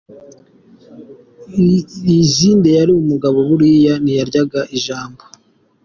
Lizinde 2.05 2.69
yari 2.77 2.91
umugabo 2.95 3.37
buriya, 3.47 3.93
ntiyaryaga 4.03 4.61
ijambo. 4.77 5.21